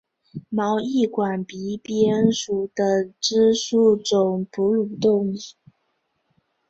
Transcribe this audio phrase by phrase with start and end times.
[0.49, 5.35] 毛翼管鼻蝠属等之数种哺乳动物。